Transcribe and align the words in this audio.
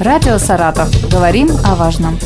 Радио 0.00 0.38
«Саратов». 0.38 0.88
Говорим 1.10 1.48
о 1.64 1.74
важном. 1.74 2.16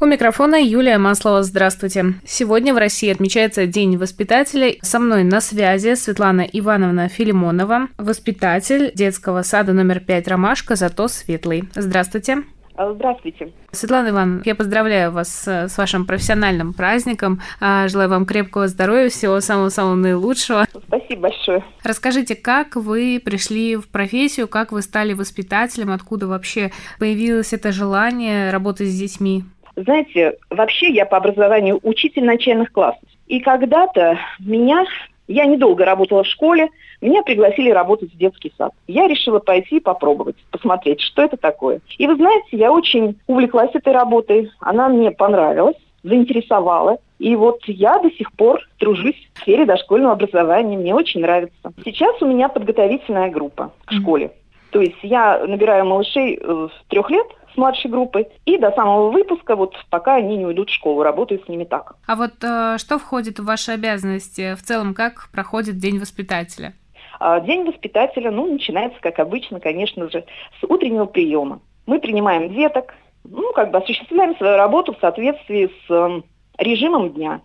У 0.00 0.06
микрофона 0.06 0.54
Юлия 0.54 0.96
Маслова. 0.96 1.42
Здравствуйте. 1.42 2.14
Сегодня 2.24 2.72
в 2.72 2.78
России 2.78 3.10
отмечается 3.10 3.66
День 3.66 3.98
воспитателей. 3.98 4.78
Со 4.80 4.98
мной 4.98 5.24
на 5.24 5.42
связи 5.42 5.94
Светлана 5.94 6.40
Ивановна 6.40 7.10
Филимонова, 7.10 7.88
воспитатель 7.98 8.90
детского 8.94 9.42
сада 9.42 9.74
номер 9.74 10.00
5 10.00 10.26
«Ромашка», 10.26 10.74
зато 10.74 11.06
светлый. 11.08 11.64
Здравствуйте. 11.74 12.44
А, 12.80 12.94
здравствуйте. 12.94 13.52
Светлана 13.72 14.08
Ивановна, 14.08 14.40
я 14.46 14.54
поздравляю 14.54 15.12
вас 15.12 15.46
с 15.46 15.76
вашим 15.76 16.06
профессиональным 16.06 16.72
праздником. 16.72 17.42
А, 17.60 17.88
желаю 17.88 18.08
вам 18.08 18.24
крепкого 18.24 18.68
здоровья, 18.68 19.10
всего 19.10 19.38
самого-самого 19.42 19.96
наилучшего. 19.96 20.64
Спасибо 20.86 21.28
большое. 21.28 21.62
Расскажите, 21.84 22.34
как 22.36 22.76
вы 22.76 23.20
пришли 23.22 23.76
в 23.76 23.86
профессию, 23.86 24.48
как 24.48 24.72
вы 24.72 24.80
стали 24.80 25.12
воспитателем, 25.12 25.90
откуда 25.90 26.26
вообще 26.26 26.70
появилось 26.98 27.52
это 27.52 27.70
желание 27.70 28.50
работать 28.50 28.88
с 28.88 28.98
детьми? 28.98 29.44
Знаете, 29.76 30.38
вообще 30.48 30.88
я 30.88 31.04
по 31.04 31.18
образованию 31.18 31.80
учитель 31.82 32.24
начальных 32.24 32.72
классов. 32.72 33.06
И 33.26 33.40
когда-то 33.40 34.18
меня, 34.38 34.86
я 35.30 35.46
недолго 35.46 35.84
работала 35.84 36.24
в 36.24 36.26
школе, 36.26 36.68
меня 37.00 37.22
пригласили 37.22 37.70
работать 37.70 38.12
в 38.12 38.18
детский 38.18 38.52
сад. 38.58 38.72
Я 38.86 39.06
решила 39.06 39.38
пойти 39.38 39.76
и 39.76 39.80
попробовать, 39.80 40.36
посмотреть, 40.50 41.00
что 41.00 41.22
это 41.22 41.36
такое. 41.36 41.80
И 41.98 42.06
вы 42.06 42.16
знаете, 42.16 42.56
я 42.56 42.72
очень 42.72 43.18
увлеклась 43.26 43.70
этой 43.74 43.92
работой, 43.92 44.50
она 44.60 44.88
мне 44.88 45.10
понравилась 45.10 45.76
заинтересовала. 46.02 46.98
И 47.18 47.36
вот 47.36 47.60
я 47.66 47.98
до 47.98 48.10
сих 48.10 48.32
пор 48.32 48.60
тружусь 48.78 49.28
в 49.34 49.40
сфере 49.40 49.66
дошкольного 49.66 50.14
образования. 50.14 50.78
Мне 50.78 50.94
очень 50.94 51.20
нравится. 51.20 51.72
Сейчас 51.84 52.20
у 52.22 52.26
меня 52.26 52.48
подготовительная 52.48 53.30
группа 53.30 53.72
к 53.84 53.92
школе. 53.92 54.32
То 54.70 54.80
есть 54.80 54.96
я 55.02 55.44
набираю 55.46 55.84
малышей 55.84 56.38
э, 56.40 56.68
с 56.70 56.88
трех 56.88 57.10
лет 57.10 57.26
с 57.52 57.56
младшей 57.56 57.90
группой 57.90 58.28
и 58.44 58.58
до 58.58 58.70
самого 58.72 59.10
выпуска, 59.10 59.56
вот 59.56 59.74
пока 59.90 60.16
они 60.16 60.36
не 60.36 60.46
уйдут 60.46 60.70
в 60.70 60.74
школу, 60.74 61.02
работаю 61.02 61.42
с 61.44 61.48
ними 61.48 61.64
так. 61.64 61.96
А 62.06 62.16
вот 62.16 62.32
э, 62.42 62.76
что 62.78 62.98
входит 62.98 63.38
в 63.38 63.44
ваши 63.44 63.72
обязанности? 63.72 64.54
В 64.54 64.62
целом, 64.62 64.94
как 64.94 65.28
проходит 65.32 65.78
День 65.78 65.98
воспитателя? 65.98 66.74
А, 67.20 67.38
день 67.40 67.64
воспитателя, 67.64 68.30
ну, 68.30 68.50
начинается, 68.50 68.98
как 69.00 69.18
обычно, 69.18 69.60
конечно 69.60 70.08
же, 70.10 70.24
с 70.60 70.64
утреннего 70.64 71.04
приема. 71.04 71.60
Мы 71.86 72.00
принимаем 72.00 72.54
деток, 72.54 72.94
ну, 73.24 73.52
как 73.52 73.70
бы 73.70 73.78
осуществляем 73.78 74.34
свою 74.36 74.56
работу 74.56 74.94
в 74.94 75.00
соответствии 75.00 75.70
с 75.86 75.90
э, 75.90 76.22
режимом 76.58 77.10
дня. 77.10 77.42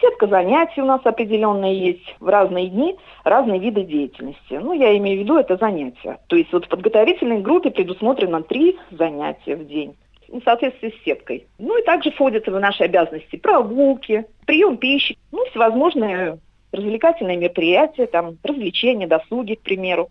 Сетка 0.00 0.26
занятий 0.26 0.80
у 0.80 0.86
нас 0.86 1.00
определенная 1.04 1.72
есть 1.72 2.16
в 2.18 2.28
разные 2.28 2.68
дни, 2.68 2.96
разные 3.24 3.60
виды 3.60 3.82
деятельности. 3.82 4.54
Ну, 4.54 4.72
я 4.72 4.96
имею 4.96 5.18
в 5.18 5.20
виду 5.22 5.36
это 5.36 5.56
занятия. 5.56 6.18
То 6.28 6.36
есть 6.36 6.52
вот 6.52 6.64
в 6.64 6.68
подготовительной 6.68 7.40
группе 7.40 7.70
предусмотрено 7.70 8.42
три 8.42 8.78
занятия 8.90 9.56
в 9.56 9.66
день 9.66 9.94
в 10.28 10.40
соответствии 10.42 10.90
с 10.90 11.04
сеткой. 11.04 11.46
Ну 11.58 11.78
и 11.78 11.84
также 11.84 12.10
входят 12.10 12.46
в 12.46 12.58
наши 12.58 12.82
обязанности 12.84 13.36
прогулки, 13.36 14.24
прием 14.44 14.76
пищи, 14.76 15.16
ну, 15.30 15.44
всевозможные 15.50 16.38
развлекательные 16.72 17.36
мероприятия, 17.36 18.06
там, 18.06 18.36
развлечения, 18.42 19.06
досуги, 19.06 19.54
к 19.54 19.60
примеру. 19.60 20.08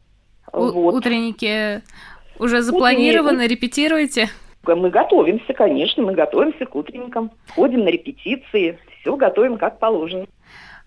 У- 0.53 0.71
вот. 0.71 0.95
Утренники 0.95 1.81
уже 2.39 2.61
запланированы, 2.61 3.43
Утренники. 3.43 3.51
репетируете? 3.51 4.29
Мы 4.65 4.89
готовимся, 4.89 5.53
конечно, 5.53 6.01
мы 6.01 6.13
готовимся 6.13 6.65
к 6.65 6.75
утренникам, 6.75 7.31
ходим 7.53 7.83
на 7.83 7.89
репетиции, 7.89 8.79
все 9.05 9.15
готовим 9.15 9.57
как 9.57 9.77
положено. 9.77 10.25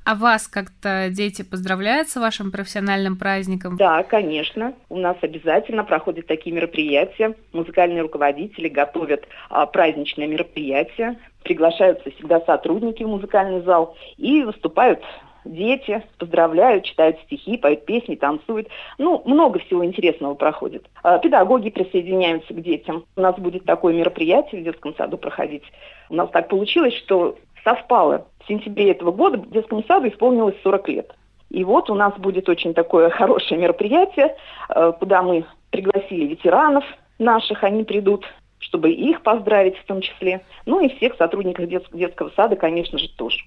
А 0.05 0.15
вас 0.15 0.49
как-то 0.49 1.09
дети 1.11 1.43
поздравляют 1.43 2.09
с 2.09 2.17
вашим 2.17 2.51
профессиональным 2.51 3.17
праздником? 3.17 3.77
Да, 3.77 4.03
конечно. 4.03 4.75
У 4.89 4.97
нас 4.97 5.17
обязательно 5.21 5.85
проходят 5.85 6.27
такие 6.27 6.55
мероприятия. 6.55 7.35
Музыкальные 7.53 8.03
руководители 8.03 8.69
готовят 8.69 9.29
а, 9.51 9.67
праздничные 9.67 10.27
мероприятия. 10.27 11.17
Приглашаются 11.45 12.11
всегда 12.11 12.41
сотрудники 12.41 13.03
в 13.03 13.09
музыкальный 13.09 13.61
зал 13.63 13.97
и 14.17 14.43
выступают 14.43 15.01
дети, 15.45 16.03
поздравляют, 16.19 16.85
читают 16.85 17.19
стихи, 17.27 17.57
поют 17.57 17.85
песни, 17.85 18.15
танцуют. 18.15 18.69
Ну, 18.99 19.23
много 19.25 19.59
всего 19.61 19.85
интересного 19.85 20.35
проходит. 20.35 20.87
А, 21.03 21.19
педагоги 21.19 21.71
присоединяются 21.71 22.55
к 22.55 22.63
детям. 22.63 23.05
У 23.17 23.21
нас 23.21 23.37
будет 23.37 23.65
такое 23.65 23.95
мероприятие 23.95 24.61
в 24.61 24.65
детском 24.65 24.95
саду 24.97 25.19
проходить. 25.19 25.65
У 26.11 26.15
нас 26.15 26.31
так 26.31 26.49
получилось, 26.49 26.95
что 26.95 27.37
совпало. 27.69 28.27
В 28.45 28.49
сентябре 28.49 28.93
этого 28.93 29.13
года 29.13 29.39
детскому 29.39 29.85
саду 29.85 30.09
исполнилось 30.09 30.57
40 30.63 30.89
лет. 30.89 31.15
И 31.51 31.65
вот 31.65 31.91
у 31.91 31.95
нас 31.95 32.15
будет 32.19 32.49
очень 32.49 32.75
такое 32.75 33.11
хорошее 33.11 33.61
мероприятие, 33.61 34.37
а, 34.69 34.93
куда 34.93 35.23
мы 35.23 35.45
пригласили 35.71 36.27
ветеранов 36.27 36.85
наших, 37.19 37.65
они 37.65 37.85
придут, 37.85 38.25
чтобы 38.59 38.91
их 38.91 39.23
поздравить 39.23 39.77
в 39.77 39.85
том 39.85 40.01
числе. 40.01 40.43
Ну 40.67 40.81
и 40.81 40.95
всех 40.97 41.15
сотрудников 41.17 41.69
детского 41.93 42.31
сада, 42.37 42.57
конечно 42.57 42.99
же, 42.99 43.09
тоже. 43.17 43.39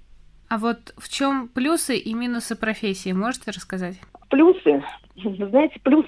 А 0.49 0.57
вот 0.57 0.93
в 0.97 1.09
чем 1.09 1.47
плюсы 1.47 1.97
и 1.97 2.13
минусы 2.13 2.55
профессии, 2.55 3.13
можете 3.13 3.51
рассказать? 3.51 3.95
Плюсы, 4.29 4.83
знаете, 5.15 5.79
плюс, 5.81 6.05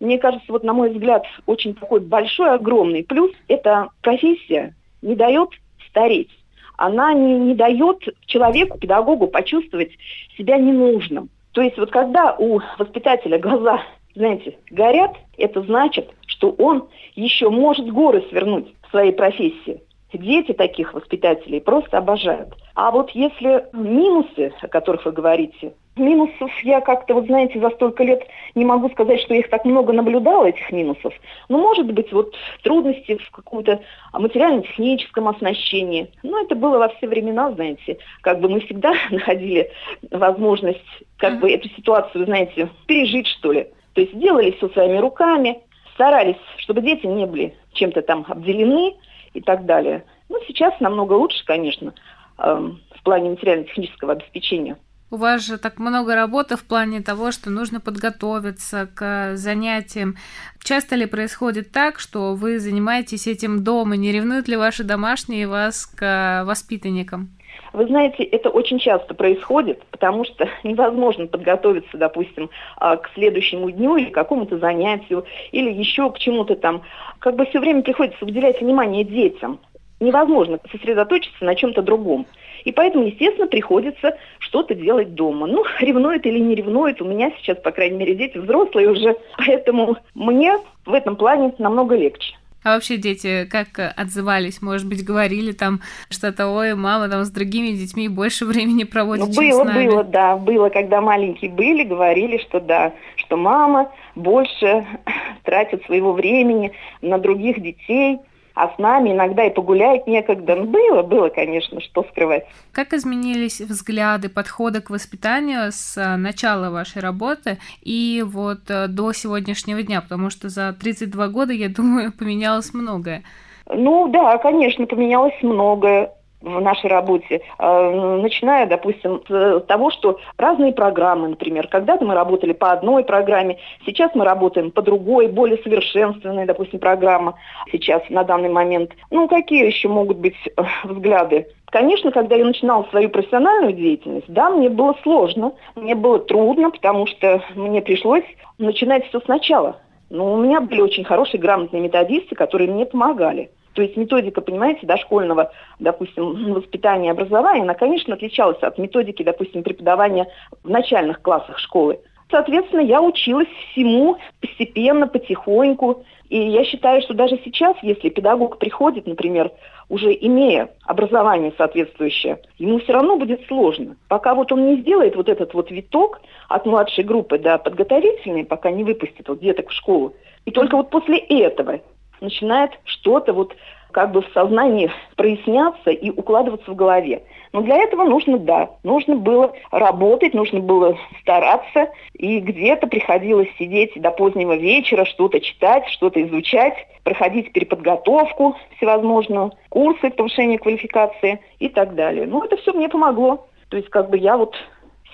мне 0.00 0.18
кажется, 0.18 0.50
вот 0.50 0.64
на 0.64 0.72
мой 0.72 0.90
взгляд, 0.90 1.24
очень 1.46 1.74
такой 1.74 2.00
большой, 2.00 2.52
огромный 2.54 3.04
плюс, 3.04 3.30
это 3.46 3.88
профессия 4.02 4.74
не 5.00 5.14
дает 5.14 5.50
стареть. 5.88 6.30
Она 6.76 7.12
не, 7.12 7.38
не 7.38 7.54
дает 7.54 8.02
человеку, 8.26 8.78
педагогу 8.78 9.28
почувствовать 9.28 9.92
себя 10.36 10.56
ненужным. 10.58 11.30
То 11.52 11.62
есть 11.62 11.78
вот 11.78 11.90
когда 11.90 12.34
у 12.36 12.60
воспитателя 12.78 13.38
глаза, 13.38 13.82
знаете, 14.14 14.58
горят, 14.70 15.12
это 15.38 15.62
значит, 15.62 16.10
что 16.26 16.50
он 16.50 16.88
еще 17.14 17.48
может 17.48 17.88
горы 17.90 18.24
свернуть 18.28 18.66
в 18.82 18.90
своей 18.90 19.12
профессии. 19.12 19.80
Дети 20.18 20.52
таких 20.52 20.94
воспитателей 20.94 21.60
просто 21.60 21.98
обожают. 21.98 22.54
А 22.74 22.90
вот 22.90 23.10
если 23.10 23.66
минусы, 23.72 24.52
о 24.60 24.68
которых 24.68 25.04
вы 25.04 25.12
говорите, 25.12 25.74
минусов 25.96 26.50
я 26.62 26.80
как-то, 26.80 27.14
вот 27.14 27.26
знаете, 27.26 27.60
за 27.60 27.70
столько 27.70 28.02
лет 28.02 28.22
не 28.54 28.64
могу 28.64 28.88
сказать, 28.90 29.20
что 29.20 29.34
я 29.34 29.40
их 29.40 29.50
так 29.50 29.64
много 29.64 29.92
наблюдала, 29.92 30.46
этих 30.46 30.70
минусов. 30.72 31.14
Но, 31.48 31.58
может 31.58 31.86
быть, 31.92 32.12
вот 32.12 32.34
трудности 32.62 33.16
в 33.16 33.30
каком-то 33.30 33.80
материально-техническом 34.12 35.28
оснащении. 35.28 36.10
Но 36.22 36.40
это 36.40 36.54
было 36.54 36.78
во 36.78 36.88
все 36.88 37.06
времена, 37.06 37.52
знаете. 37.52 37.98
Как 38.22 38.40
бы 38.40 38.48
мы 38.48 38.60
всегда 38.60 38.92
находили 39.10 39.70
возможность 40.10 40.80
как 41.18 41.40
бы 41.40 41.50
эту 41.50 41.68
ситуацию, 41.70 42.24
знаете, 42.24 42.68
пережить, 42.86 43.26
что 43.28 43.52
ли. 43.52 43.68
То 43.94 44.00
есть 44.00 44.18
делали 44.18 44.50
все 44.52 44.68
своими 44.70 44.98
руками, 44.98 45.60
старались, 45.94 46.36
чтобы 46.58 46.82
дети 46.82 47.06
не 47.06 47.26
были 47.26 47.54
чем-то 47.74 48.02
там 48.02 48.24
обделены, 48.28 48.94
и 49.34 49.40
так 49.40 49.66
далее. 49.66 50.04
Ну, 50.28 50.38
сейчас 50.46 50.78
намного 50.80 51.12
лучше, 51.12 51.44
конечно, 51.44 51.92
эм, 52.38 52.80
в 52.96 53.02
плане 53.02 53.30
материально-технического 53.30 54.12
обеспечения. 54.12 54.76
У 55.10 55.16
вас 55.16 55.46
же 55.46 55.58
так 55.58 55.78
много 55.78 56.16
работы 56.16 56.56
в 56.56 56.64
плане 56.64 57.00
того, 57.00 57.30
что 57.30 57.50
нужно 57.50 57.78
подготовиться 57.78 58.88
к 58.92 59.36
занятиям. 59.36 60.16
Часто 60.60 60.96
ли 60.96 61.06
происходит 61.06 61.70
так, 61.70 62.00
что 62.00 62.34
вы 62.34 62.58
занимаетесь 62.58 63.28
этим 63.28 63.62
дома? 63.62 63.96
Не 63.96 64.10
ревнуют 64.10 64.48
ли 64.48 64.56
ваши 64.56 64.82
домашние 64.82 65.46
вас 65.46 65.86
к 65.86 66.42
воспитанникам? 66.44 67.30
Вы 67.72 67.86
знаете, 67.86 68.22
это 68.22 68.50
очень 68.50 68.78
часто 68.78 69.14
происходит, 69.14 69.84
потому 69.90 70.24
что 70.24 70.48
невозможно 70.62 71.26
подготовиться, 71.26 71.96
допустим, 71.96 72.50
а, 72.76 72.96
к 72.96 73.10
следующему 73.14 73.70
дню 73.70 73.96
или 73.96 74.10
к 74.10 74.14
какому-то 74.14 74.58
занятию, 74.58 75.24
или 75.52 75.70
еще 75.70 76.10
к 76.10 76.18
чему-то 76.18 76.56
там. 76.56 76.82
Как 77.18 77.36
бы 77.36 77.46
все 77.46 77.60
время 77.60 77.82
приходится 77.82 78.24
уделять 78.24 78.60
внимание 78.60 79.04
детям. 79.04 79.58
Невозможно 80.00 80.58
сосредоточиться 80.70 81.44
на 81.44 81.54
чем-то 81.54 81.82
другом. 81.82 82.26
И 82.64 82.72
поэтому, 82.72 83.06
естественно, 83.06 83.46
приходится 83.46 84.16
что-то 84.38 84.74
делать 84.74 85.14
дома. 85.14 85.46
Ну, 85.46 85.64
ревнует 85.80 86.26
или 86.26 86.38
не 86.38 86.54
ревнует, 86.54 87.00
у 87.02 87.04
меня 87.04 87.32
сейчас, 87.38 87.58
по 87.58 87.70
крайней 87.70 87.96
мере, 87.96 88.14
дети 88.14 88.38
взрослые 88.38 88.90
уже, 88.90 89.16
поэтому 89.36 89.96
мне 90.14 90.58
в 90.86 90.92
этом 90.92 91.16
плане 91.16 91.54
намного 91.58 91.96
легче. 91.96 92.34
А 92.64 92.74
вообще 92.74 92.96
дети 92.96 93.46
как 93.50 93.68
отзывались? 93.94 94.62
Может 94.62 94.88
быть, 94.88 95.04
говорили 95.04 95.52
там 95.52 95.80
что-то, 96.08 96.48
ой, 96.48 96.74
мама 96.74 97.08
там 97.08 97.24
с 97.24 97.30
другими 97.30 97.72
детьми 97.72 98.08
больше 98.08 98.46
времени 98.46 98.84
проводит, 98.84 99.26
ну, 99.28 99.32
чем 99.34 99.50
было, 99.50 99.62
с 99.62 99.64
нами. 99.66 99.86
Было, 99.86 100.04
да, 100.04 100.36
было, 100.36 100.70
когда 100.70 101.02
маленькие 101.02 101.50
были, 101.50 101.84
говорили, 101.84 102.38
что 102.38 102.60
да, 102.60 102.92
что 103.16 103.36
мама 103.36 103.92
больше 104.14 104.86
тратит 105.44 105.84
своего 105.84 106.12
времени 106.12 106.72
на 107.02 107.18
других 107.18 107.60
детей, 107.60 108.18
а 108.54 108.68
с 108.68 108.78
нами 108.78 109.10
иногда 109.10 109.44
и 109.44 109.50
погулять 109.50 110.06
некогда. 110.06 110.54
Ну, 110.54 110.64
было, 110.64 111.02
было, 111.02 111.28
конечно, 111.28 111.80
что 111.80 112.04
скрывать. 112.04 112.46
Как 112.72 112.92
изменились 112.92 113.60
взгляды, 113.60 114.28
подходы 114.28 114.80
к 114.80 114.90
воспитанию 114.90 115.72
с 115.72 115.96
э, 115.96 116.16
начала 116.16 116.70
вашей 116.70 117.02
работы 117.02 117.58
и 117.82 118.24
вот 118.24 118.70
э, 118.70 118.86
до 118.86 119.12
сегодняшнего 119.12 119.82
дня? 119.82 120.00
Потому 120.00 120.30
что 120.30 120.48
за 120.48 120.72
32 120.72 121.28
года, 121.28 121.52
я 121.52 121.68
думаю, 121.68 122.12
поменялось 122.18 122.72
многое. 122.72 123.24
Ну 123.66 124.08
да, 124.08 124.38
конечно, 124.38 124.86
поменялось 124.86 125.34
многое. 125.42 126.12
В 126.44 126.60
нашей 126.60 126.90
работе, 126.90 127.40
э, 127.58 128.18
начиная, 128.22 128.66
допустим, 128.66 129.22
с 129.26 129.60
того, 129.62 129.90
что 129.90 130.18
разные 130.36 130.72
программы, 130.72 131.28
например, 131.28 131.68
когда-то 131.68 132.04
мы 132.04 132.14
работали 132.14 132.52
по 132.52 132.72
одной 132.72 133.04
программе, 133.04 133.58
сейчас 133.86 134.14
мы 134.14 134.24
работаем 134.24 134.70
по 134.70 134.82
другой, 134.82 135.28
более 135.28 135.58
совершенственной, 135.58 136.44
допустим, 136.44 136.78
программа 136.78 137.34
сейчас 137.72 138.02
на 138.10 138.24
данный 138.24 138.50
момент. 138.50 138.92
Ну, 139.10 139.26
какие 139.28 139.66
еще 139.66 139.88
могут 139.88 140.18
быть 140.18 140.36
э, 140.56 140.62
взгляды? 140.84 141.48
Конечно, 141.66 142.12
когда 142.12 142.36
я 142.36 142.44
начинала 142.44 142.84
свою 142.90 143.08
профессиональную 143.08 143.72
деятельность, 143.72 144.28
да, 144.28 144.50
мне 144.50 144.68
было 144.68 144.94
сложно, 145.02 145.54
мне 145.74 145.94
было 145.94 146.20
трудно, 146.20 146.70
потому 146.70 147.06
что 147.06 147.42
мне 147.56 147.82
пришлось 147.82 148.24
начинать 148.58 149.06
все 149.08 149.20
сначала. 149.20 149.78
Но 150.10 150.34
у 150.34 150.36
меня 150.36 150.60
были 150.60 150.80
очень 150.80 151.02
хорошие, 151.02 151.40
грамотные 151.40 151.82
методисты, 151.82 152.36
которые 152.36 152.70
мне 152.70 152.86
помогали. 152.86 153.50
То 153.74 153.82
есть 153.82 153.96
методика, 153.96 154.40
понимаете, 154.40 154.86
дошкольного, 154.86 155.52
допустим, 155.78 156.54
воспитания 156.54 157.08
и 157.08 157.10
образования, 157.10 157.62
она, 157.62 157.74
конечно, 157.74 158.14
отличалась 158.14 158.62
от 158.62 158.78
методики, 158.78 159.22
допустим, 159.22 159.62
преподавания 159.62 160.28
в 160.62 160.70
начальных 160.70 161.20
классах 161.20 161.58
школы. 161.58 161.98
Соответственно, 162.30 162.80
я 162.80 163.02
училась 163.02 163.48
всему 163.70 164.16
постепенно, 164.40 165.06
потихоньку. 165.06 166.04
И 166.30 166.38
я 166.38 166.64
считаю, 166.64 167.02
что 167.02 167.14
даже 167.14 167.38
сейчас, 167.44 167.76
если 167.82 168.08
педагог 168.08 168.58
приходит, 168.58 169.06
например, 169.06 169.50
уже 169.88 170.12
имея 170.12 170.70
образование 170.84 171.52
соответствующее, 171.58 172.40
ему 172.58 172.78
все 172.78 172.92
равно 172.92 173.16
будет 173.16 173.46
сложно. 173.46 173.96
Пока 174.08 174.34
вот 174.34 174.50
он 174.50 174.66
не 174.66 174.80
сделает 174.80 175.16
вот 175.16 175.28
этот 175.28 175.52
вот 175.52 175.70
виток 175.70 176.20
от 176.48 176.64
младшей 176.64 177.04
группы 177.04 177.38
до 177.38 177.58
подготовительной, 177.58 178.44
пока 178.44 178.70
не 178.70 178.84
выпустит 178.84 179.28
вот 179.28 179.40
деток 179.40 179.68
в 179.68 179.72
школу. 179.72 180.14
И 180.44 180.50
только 180.50 180.76
вот 180.76 180.90
после 180.90 181.18
этого 181.18 181.80
начинает 182.24 182.72
что-то 182.84 183.32
вот 183.32 183.54
как 183.94 184.10
бы 184.10 184.22
в 184.22 184.28
сознании 184.34 184.90
проясняться 185.16 185.90
и 185.90 186.10
укладываться 186.10 186.70
в 186.70 186.74
голове. 186.74 187.22
Но 187.52 187.62
для 187.62 187.76
этого 187.76 188.02
нужно, 188.02 188.38
да, 188.38 188.70
нужно 188.82 189.14
было 189.14 189.52
работать, 189.70 190.34
нужно 190.34 190.58
было 190.58 190.98
стараться, 191.20 191.88
и 192.14 192.40
где-то 192.40 192.88
приходилось 192.88 193.48
сидеть 193.56 193.92
до 193.94 194.10
позднего 194.10 194.56
вечера, 194.56 195.04
что-то 195.04 195.38
читать, 195.38 195.86
что-то 195.90 196.20
изучать, 196.24 196.74
проходить 197.04 197.52
переподготовку 197.52 198.56
всевозможную, 198.76 199.52
курсы 199.68 200.10
повышения 200.10 200.58
квалификации 200.58 201.40
и 201.60 201.68
так 201.68 201.94
далее. 201.94 202.26
Ну, 202.26 202.42
это 202.42 202.56
все 202.56 202.72
мне 202.72 202.88
помогло. 202.88 203.46
То 203.68 203.76
есть 203.76 203.88
как 203.90 204.10
бы 204.10 204.18
я 204.18 204.36
вот 204.36 204.56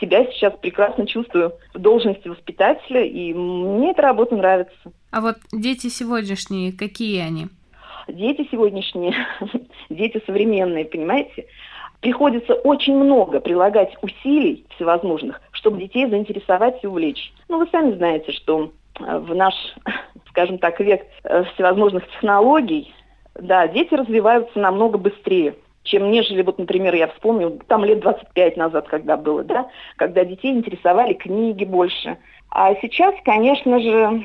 себя 0.00 0.24
сейчас 0.26 0.54
прекрасно 0.60 1.06
чувствую 1.06 1.52
в 1.74 1.78
должности 1.78 2.28
воспитателя, 2.28 3.04
и 3.04 3.32
мне 3.34 3.92
эта 3.92 4.02
работа 4.02 4.36
нравится. 4.36 4.92
А 5.10 5.20
вот 5.20 5.36
дети 5.52 5.88
сегодняшние, 5.88 6.72
какие 6.72 7.20
они? 7.20 7.46
Дети 8.08 8.48
сегодняшние, 8.50 9.14
дети 9.90 10.22
современные, 10.26 10.84
понимаете, 10.84 11.46
приходится 12.00 12.54
очень 12.54 12.96
много 12.96 13.40
прилагать 13.40 13.96
усилий 14.02 14.66
всевозможных, 14.74 15.40
чтобы 15.52 15.78
детей 15.78 16.08
заинтересовать 16.08 16.82
и 16.82 16.86
увлечь. 16.86 17.32
Ну, 17.48 17.58
вы 17.58 17.68
сами 17.70 17.94
знаете, 17.94 18.32
что 18.32 18.72
э, 18.98 19.18
в 19.18 19.34
наш, 19.34 19.54
скажем 20.30 20.58
так, 20.58 20.80
век 20.80 21.02
э, 21.24 21.44
всевозможных 21.54 22.06
технологий, 22.08 22.92
да, 23.34 23.68
дети 23.68 23.94
развиваются 23.94 24.58
намного 24.58 24.98
быстрее 24.98 25.54
чем 25.82 26.10
нежели, 26.10 26.42
вот, 26.42 26.58
например, 26.58 26.94
я 26.94 27.08
вспомню, 27.08 27.60
там 27.66 27.84
лет 27.84 28.00
25 28.00 28.56
назад, 28.56 28.88
когда 28.88 29.16
было, 29.16 29.42
да, 29.42 29.68
когда 29.96 30.24
детей 30.24 30.52
интересовали 30.52 31.14
книги 31.14 31.64
больше. 31.64 32.18
А 32.50 32.74
сейчас, 32.76 33.14
конечно 33.24 33.80
же, 33.80 34.24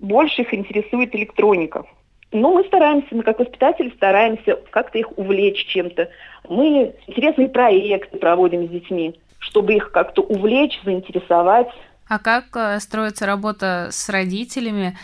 больше 0.00 0.42
их 0.42 0.54
интересует 0.54 1.14
электроника. 1.14 1.84
Но 2.30 2.52
мы 2.52 2.64
стараемся, 2.64 3.14
мы 3.14 3.22
как 3.22 3.38
воспитатели 3.38 3.90
стараемся 3.90 4.58
как-то 4.70 4.98
их 4.98 5.16
увлечь 5.16 5.66
чем-то. 5.66 6.10
Мы 6.48 6.94
интересные 7.06 7.48
проекты 7.48 8.18
проводим 8.18 8.66
с 8.66 8.70
детьми, 8.70 9.18
чтобы 9.38 9.74
их 9.74 9.92
как-то 9.92 10.22
увлечь, 10.22 10.78
заинтересовать. 10.84 11.68
А 12.06 12.18
как 12.18 12.44
э, 12.54 12.80
строится 12.80 13.26
работа 13.26 13.88
с 13.90 14.08
родителями? 14.08 14.96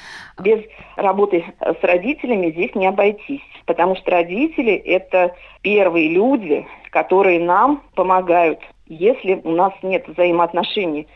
Без 0.42 0.60
работы 0.96 1.44
с 1.60 1.82
родителями 1.82 2.50
здесь 2.50 2.74
не 2.74 2.86
обойтись, 2.86 3.42
потому 3.66 3.96
что 3.96 4.10
родители– 4.10 4.72
это 4.84 5.34
первые 5.62 6.08
люди, 6.08 6.66
которые 6.90 7.40
нам 7.40 7.82
помогают, 7.94 8.60
если 8.86 9.40
у 9.44 9.50
нас 9.50 9.72
нет 9.82 10.06
взаимоотношений 10.08 11.08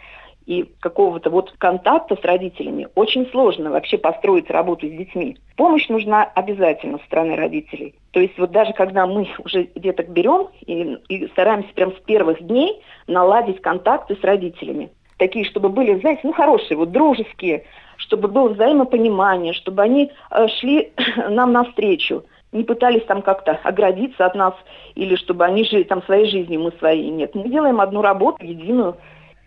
и 0.48 0.64
какого-то 0.80 1.28
вот 1.28 1.52
контакта 1.58 2.16
с 2.16 2.24
родителями, 2.24 2.88
очень 2.94 3.26
сложно 3.30 3.70
вообще 3.70 3.98
построить 3.98 4.50
работу 4.50 4.86
с 4.86 4.90
детьми. 4.90 5.36
Помощь 5.56 5.88
нужна 5.88 6.24
обязательно 6.24 6.98
со 6.98 7.04
стороны 7.04 7.36
родителей. 7.36 7.94
То 8.12 8.20
есть 8.20 8.38
вот 8.38 8.50
даже 8.50 8.72
когда 8.72 9.06
мы 9.06 9.28
уже 9.44 9.68
деток 9.74 10.08
берем 10.08 10.48
и, 10.64 10.96
и 11.08 11.26
стараемся 11.28 11.68
прям 11.74 11.92
с 11.92 12.00
первых 12.00 12.42
дней 12.42 12.82
наладить 13.06 13.60
контакты 13.60 14.16
с 14.16 14.24
родителями, 14.24 14.90
такие, 15.18 15.44
чтобы 15.44 15.68
были, 15.68 16.00
знаете, 16.00 16.22
ну 16.22 16.32
хорошие, 16.32 16.78
вот 16.78 16.92
дружеские, 16.92 17.64
чтобы 17.98 18.28
было 18.28 18.48
взаимопонимание, 18.48 19.52
чтобы 19.52 19.82
они 19.82 20.10
э, 20.30 20.48
шли 20.60 20.92
нам 21.28 21.52
навстречу, 21.52 22.24
не 22.52 22.64
пытались 22.64 23.04
там 23.04 23.22
как-то 23.22 23.58
оградиться 23.62 24.26
от 24.26 24.34
нас 24.34 24.54
или 24.94 25.16
чтобы 25.16 25.44
они 25.44 25.64
жили 25.64 25.82
там 25.82 26.02
своей 26.04 26.30
жизнью, 26.30 26.60
мы 26.60 26.72
своей. 26.72 27.10
Нет, 27.10 27.34
мы 27.34 27.48
делаем 27.48 27.80
одну 27.80 28.02
работу 28.02 28.44
единую, 28.44 28.96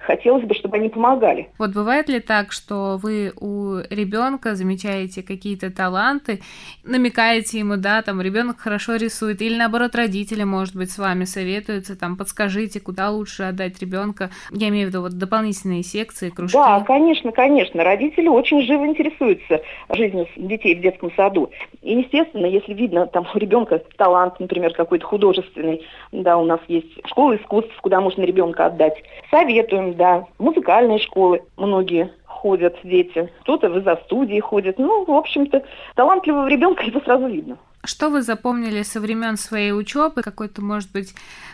хотелось 0.02 0.44
бы, 0.44 0.54
чтобы 0.54 0.78
они 0.78 0.90
помогали. 0.90 1.50
Вот 1.58 1.72
бывает 1.72 2.10
ли 2.10 2.20
так, 2.20 2.52
что 2.52 3.00
вы 3.02 3.34
у 3.40 3.78
ребенка 3.90 4.56
замечаете 4.56 5.24
какие-то 5.24 5.72
таланты, 5.72 6.42
намекаете 6.84 7.60
ему, 7.60 7.78
да, 7.78 8.02
там 8.02 8.22
ребенок 8.22 8.60
хорошо 8.60 8.96
рисует, 8.96 9.42
или 9.42 9.58
наоборот 9.58 9.96
родители, 9.96 10.44
может 10.44 10.76
быть, 10.76 10.92
с 10.92 10.98
вами 10.98 11.26
советуются, 11.26 11.98
там 11.98 12.18
подскажите, 12.18 12.80
куда 12.80 13.10
лучше 13.10 13.44
отдать 13.44 13.80
ребенка. 13.82 14.30
Я 14.52 14.70
имею 14.70 14.88
в 14.88 14.90
виду 14.90 15.02
вот 15.02 15.14
дополнительные 15.14 15.84
секции, 15.84 16.30
кружки. 16.30 16.58
Да, 16.58 16.80
конечно, 16.82 17.32
конечно. 17.32 17.84
Родители 17.84 18.28
очень 18.28 18.62
живо 18.62 18.86
интересуются 18.86 19.62
жизнью 19.90 20.28
детей 20.36 20.76
в 20.76 20.82
детском 20.82 21.12
саду. 21.16 21.52
И, 21.82 22.00
естественно, 22.00 22.46
если 22.46 22.74
видно 22.74 23.08
там 23.08 23.28
у 23.34 23.38
ребенка 23.38 23.82
талант, 23.98 24.40
например, 24.40 24.74
какой-то 24.74 25.06
художественный, 25.06 25.86
да, 26.12 26.38
у 26.38 26.46
нас 26.46 26.60
есть 26.68 26.90
школа 27.06 27.36
искусств, 27.36 27.74
куда 27.82 28.02
можно 28.02 28.24
ребенка 28.24 28.66
отдать, 28.66 29.02
советуем 29.30 29.91
да. 29.96 30.26
Музыкальные 30.40 31.00
школы 31.00 31.42
многие 31.58 32.12
ходят 32.26 32.76
дети, 32.84 33.32
кто-то 33.42 33.70
в 33.70 33.78
изо-студии 33.78 34.40
ходит. 34.40 34.80
Ну, 34.80 35.06
в 35.06 35.12
общем-то, 35.12 35.64
талантливого 35.96 36.48
ребенка 36.48 36.84
это 36.88 37.00
сразу 37.02 37.28
видно. 37.28 37.58
Что 37.84 38.10
вы 38.10 38.22
запомнили 38.22 38.84
со 38.84 39.00
времен 39.00 39.38
своей 39.38 39.72
учебы? 39.74 40.22
Какой-то, 40.22 40.62
может 40.62 40.92
быть, 40.92 41.14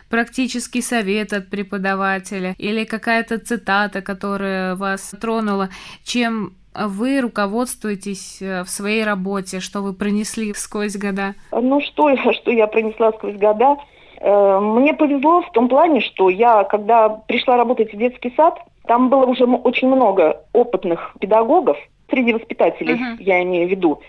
практический 0.09 0.81
совет 0.81 1.33
от 1.33 1.49
преподавателя 1.49 2.53
или 2.57 2.83
какая-то 2.83 3.37
цитата, 3.37 4.01
которая 4.01 4.75
вас 4.75 5.13
тронула? 5.21 5.69
Чем 6.03 6.53
вы 6.73 7.21
руководствуетесь 7.21 8.41
э, 8.41 8.63
в 8.63 8.69
своей 8.69 9.03
работе, 9.03 9.59
что 9.59 9.81
вы 9.81 9.93
пронесли 9.93 10.53
сквозь 10.53 10.95
года? 10.95 11.33
Ну, 11.51 11.81
что, 11.81 12.15
что 12.33 12.51
я 12.51 12.67
пронесла 12.67 13.11
сквозь 13.13 13.35
года? 13.35 13.77
Э, 14.19 14.59
мне 14.59 14.93
повезло 14.93 15.41
в 15.41 15.51
том 15.51 15.67
плане, 15.69 16.01
что 16.01 16.29
я, 16.29 16.63
когда 16.63 17.09
пришла 17.09 17.57
работать 17.57 17.93
в 17.93 17.97
детский 17.97 18.33
сад, 18.35 18.59
там 18.85 19.09
было 19.09 19.25
уже 19.25 19.45
очень 19.45 19.87
много 19.87 20.43
опытных 20.53 21.13
педагогов, 21.19 21.77
среди 22.09 22.33
воспитателей, 22.33 22.95
uh-huh. 22.95 23.17
я 23.19 23.43
имею 23.43 23.67
в 23.67 23.71
виду, 23.71 24.01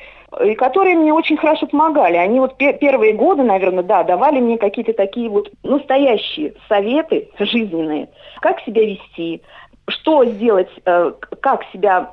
и 0.45 0.55
которые 0.55 0.97
мне 0.97 1.13
очень 1.13 1.37
хорошо 1.37 1.67
помогали. 1.67 2.17
Они 2.17 2.39
вот 2.39 2.57
первые 2.57 3.15
годы, 3.15 3.43
наверное, 3.43 3.83
да, 3.83 4.05
давали 4.05 4.41
мне 4.41 4.59
какие-то 4.59 4.93
такие 4.93 5.29
вот 5.29 5.51
настоящие 5.63 6.55
советы 6.69 7.29
жизненные, 7.39 8.09
как 8.41 8.61
себя 8.61 8.83
вести, 8.83 9.43
что 9.89 10.25
сделать, 10.25 10.71
э, 10.85 11.13
как 11.41 11.65
себя 11.73 12.13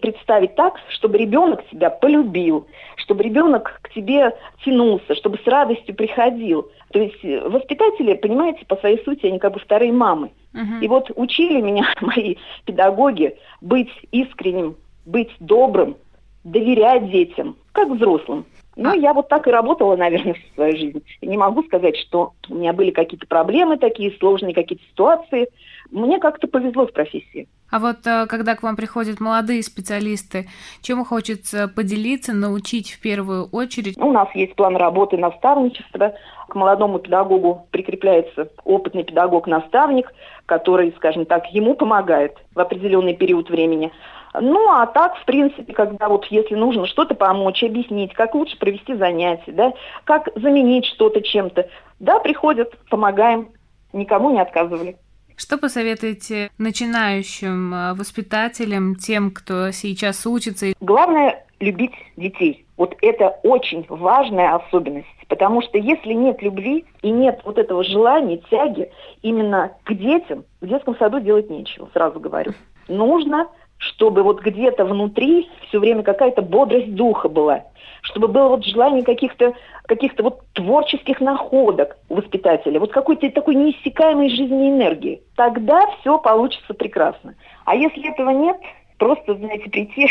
представить 0.00 0.54
так, 0.54 0.74
чтобы 0.88 1.18
ребенок 1.18 1.66
тебя 1.70 1.90
полюбил, 1.90 2.66
чтобы 2.96 3.22
ребенок 3.22 3.80
к 3.82 3.90
тебе 3.90 4.34
тянулся, 4.64 5.14
чтобы 5.14 5.38
с 5.38 5.46
радостью 5.46 5.94
приходил. 5.94 6.68
То 6.92 7.00
есть 7.00 7.24
э, 7.24 7.40
воспитатели, 7.48 8.14
понимаете, 8.14 8.64
по 8.66 8.76
своей 8.76 9.02
сути, 9.04 9.26
они 9.26 9.38
как 9.38 9.54
бы 9.54 9.60
вторые 9.60 9.92
мамы. 9.92 10.30
Uh-huh. 10.52 10.80
И 10.82 10.88
вот 10.88 11.10
учили 11.16 11.60
меня 11.60 11.92
мои 12.00 12.36
педагоги 12.64 13.36
быть 13.60 13.90
искренним, 14.10 14.76
быть 15.06 15.30
добрым, 15.40 15.96
доверять 16.44 17.10
детям, 17.10 17.56
как 17.72 17.88
взрослым. 17.88 18.44
Ну, 18.76 18.90
а... 18.90 18.96
я 18.96 19.12
вот 19.12 19.28
так 19.28 19.46
и 19.46 19.50
работала, 19.50 19.96
наверное, 19.96 20.34
всю 20.34 20.54
свою 20.54 20.76
жизнь. 20.76 21.02
Не 21.22 21.36
могу 21.36 21.62
сказать, 21.64 21.96
что 21.96 22.32
у 22.48 22.54
меня 22.54 22.72
были 22.72 22.90
какие-то 22.90 23.26
проблемы 23.26 23.78
такие, 23.78 24.12
сложные 24.18 24.54
какие-то 24.54 24.84
ситуации. 24.84 25.48
Мне 25.90 26.18
как-то 26.18 26.46
повезло 26.46 26.86
в 26.86 26.92
профессии. 26.92 27.48
А 27.70 27.78
вот 27.78 28.06
э, 28.06 28.26
когда 28.26 28.54
к 28.54 28.62
вам 28.62 28.76
приходят 28.76 29.20
молодые 29.20 29.62
специалисты, 29.62 30.46
чем 30.82 31.04
хочется 31.04 31.68
поделиться, 31.68 32.34
научить 32.34 32.92
в 32.92 33.00
первую 33.00 33.46
очередь? 33.46 33.96
У 33.98 34.12
нас 34.12 34.28
есть 34.34 34.54
план 34.56 34.76
работы 34.76 35.16
наставничества. 35.16 36.14
К 36.52 36.54
молодому 36.54 36.98
педагогу 36.98 37.66
прикрепляется 37.70 38.50
опытный 38.64 39.04
педагог-наставник, 39.04 40.12
который, 40.44 40.92
скажем 40.98 41.24
так, 41.24 41.46
ему 41.46 41.74
помогает 41.74 42.36
в 42.54 42.60
определенный 42.60 43.14
период 43.14 43.48
времени. 43.48 43.90
Ну, 44.38 44.70
а 44.70 44.84
так, 44.84 45.16
в 45.16 45.24
принципе, 45.24 45.72
когда 45.72 46.10
вот 46.10 46.26
если 46.26 46.54
нужно 46.54 46.86
что-то 46.86 47.14
помочь, 47.14 47.64
объяснить, 47.64 48.12
как 48.12 48.34
лучше 48.34 48.58
провести 48.58 48.94
занятия, 48.94 49.50
да, 49.50 49.72
как 50.04 50.28
заменить 50.36 50.84
что-то 50.84 51.22
чем-то, 51.22 51.70
да, 52.00 52.18
приходят, 52.18 52.78
помогаем, 52.90 53.48
никому 53.94 54.30
не 54.30 54.42
отказывали. 54.42 54.98
Что 55.38 55.56
посоветуете 55.56 56.50
начинающим 56.58 57.72
э, 57.72 57.94
воспитателям, 57.94 58.96
тем, 58.96 59.30
кто 59.30 59.70
сейчас 59.70 60.26
учится? 60.26 60.66
Главное– 60.82 61.46
любить 61.62 61.92
детей. 62.16 62.66
Вот 62.76 62.96
это 63.00 63.38
очень 63.44 63.86
важная 63.88 64.56
особенность, 64.56 65.06
потому 65.28 65.62
что 65.62 65.78
если 65.78 66.12
нет 66.12 66.42
любви 66.42 66.84
и 67.02 67.10
нет 67.10 67.40
вот 67.44 67.56
этого 67.56 67.84
желания, 67.84 68.40
тяги 68.50 68.90
именно 69.22 69.72
к 69.84 69.94
детям, 69.94 70.44
в 70.60 70.66
детском 70.66 70.96
саду 70.96 71.20
делать 71.20 71.48
нечего, 71.48 71.88
сразу 71.94 72.20
говорю. 72.20 72.52
Нужно 72.88 73.48
чтобы 73.82 74.22
вот 74.22 74.40
где-то 74.40 74.84
внутри 74.84 75.50
все 75.66 75.80
время 75.80 76.04
какая-то 76.04 76.40
бодрость 76.40 76.94
духа 76.94 77.28
была, 77.28 77.64
чтобы 78.02 78.28
было 78.28 78.50
вот 78.50 78.64
желание 78.64 79.02
каких-то 79.02 79.54
каких 79.86 80.12
вот 80.18 80.42
творческих 80.52 81.20
находок 81.20 81.96
воспитателя, 82.08 82.78
вот 82.78 82.92
какой-то 82.92 83.28
такой 83.30 83.56
неиссякаемой 83.56 84.30
жизненной 84.30 84.70
энергии. 84.70 85.22
Тогда 85.34 85.86
все 86.00 86.16
получится 86.18 86.72
прекрасно. 86.74 87.34
А 87.64 87.74
если 87.74 88.08
этого 88.08 88.30
нет, 88.30 88.56
просто, 89.02 89.34
знаете, 89.34 89.68
прийти 89.68 90.08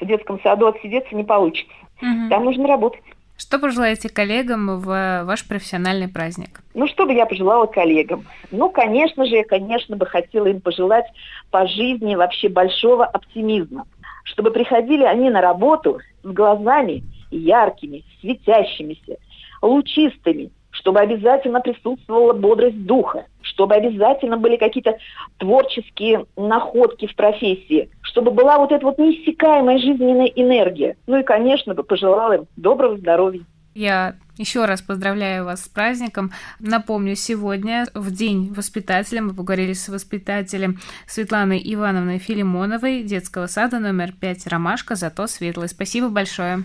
в 0.00 0.06
детском 0.06 0.40
саду, 0.42 0.66
отсидеться 0.66 1.14
не 1.14 1.24
получится. 1.24 1.74
Угу. 2.00 2.30
Там 2.30 2.44
нужно 2.44 2.66
работать. 2.66 3.02
Что 3.36 3.58
пожелаете 3.58 4.08
коллегам 4.08 4.80
в 4.80 5.24
ваш 5.24 5.46
профессиональный 5.46 6.08
праздник? 6.08 6.62
Ну, 6.72 6.86
что 6.88 7.04
бы 7.04 7.12
я 7.12 7.26
пожелала 7.26 7.66
коллегам? 7.66 8.24
Ну, 8.50 8.70
конечно 8.70 9.26
же, 9.26 9.36
я, 9.36 9.44
конечно, 9.44 9.94
бы 9.96 10.06
хотела 10.06 10.46
им 10.46 10.62
пожелать 10.62 11.04
по 11.50 11.66
жизни 11.66 12.14
вообще 12.14 12.48
большого 12.48 13.04
оптимизма. 13.04 13.84
Чтобы 14.24 14.50
приходили 14.50 15.04
они 15.04 15.28
на 15.28 15.42
работу 15.42 16.00
с 16.22 16.26
глазами 16.26 17.02
яркими, 17.30 18.04
светящимися, 18.20 19.16
лучистыми, 19.60 20.50
чтобы 20.80 21.00
обязательно 21.00 21.60
присутствовала 21.60 22.32
бодрость 22.32 22.84
духа, 22.84 23.26
чтобы 23.42 23.74
обязательно 23.74 24.36
были 24.36 24.56
какие-то 24.56 24.96
творческие 25.38 26.26
находки 26.36 27.06
в 27.06 27.14
профессии, 27.14 27.90
чтобы 28.02 28.30
была 28.30 28.58
вот 28.58 28.72
эта 28.72 28.84
вот 28.84 28.98
неиссякаемая 28.98 29.78
жизненная 29.78 30.26
энергия. 30.26 30.96
Ну 31.06 31.18
и, 31.18 31.22
конечно, 31.22 31.74
бы 31.74 31.82
пожелала 31.82 32.32
им 32.32 32.46
доброго 32.56 32.96
здоровья. 32.98 33.44
Я 33.72 34.16
еще 34.36 34.64
раз 34.64 34.82
поздравляю 34.82 35.44
вас 35.44 35.64
с 35.64 35.68
праздником. 35.68 36.32
Напомню, 36.58 37.14
сегодня, 37.14 37.86
в 37.94 38.10
День 38.10 38.52
воспитателя, 38.52 39.22
мы 39.22 39.32
поговорили 39.32 39.74
с 39.74 39.88
воспитателем 39.88 40.80
Светланой 41.06 41.60
Ивановной 41.62 42.18
Филимоновой 42.18 43.04
детского 43.04 43.46
сада 43.46 43.78
номер 43.78 44.12
5 44.12 44.48
«Ромашка», 44.48 44.96
зато 44.96 45.28
светлый. 45.28 45.68
Спасибо 45.68 46.08
большое. 46.08 46.64